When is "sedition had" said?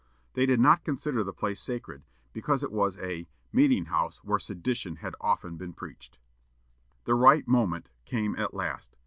4.39-5.13